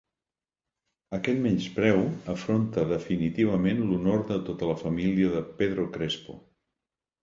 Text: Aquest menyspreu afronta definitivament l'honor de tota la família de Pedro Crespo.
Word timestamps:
Aquest 1.17 1.41
menyspreu 1.43 2.01
afronta 2.35 2.87
definitivament 2.95 3.87
l'honor 3.93 4.27
de 4.35 4.43
tota 4.51 4.75
la 4.75 4.81
família 4.85 5.33
de 5.39 5.49
Pedro 5.63 5.91
Crespo. 5.97 6.43